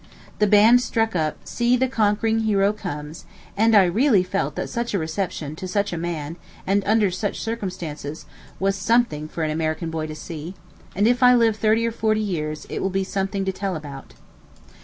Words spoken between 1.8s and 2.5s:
conquering